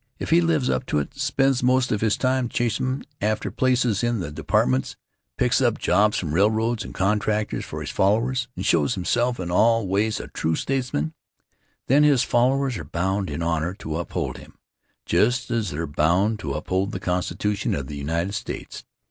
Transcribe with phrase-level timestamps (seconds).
[0.17, 4.19] If he lives up to it, spends most of his time chasm' after places in
[4.19, 4.95] the departments,
[5.37, 9.85] picks up jobs from railroads and contractors for his followers, and shows himself in all
[9.87, 11.13] ways a true statesman,
[11.85, 14.57] then his followers are bound in honor to uphold him,
[15.05, 18.83] just as they're bound to uphold the Constitution of the United States.